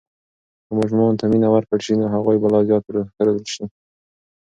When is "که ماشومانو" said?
0.65-1.19